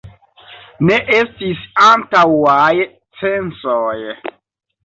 Ne 0.89 0.95
estis 1.17 1.61
antaŭaj 1.89 2.73
censoj. 3.21 3.97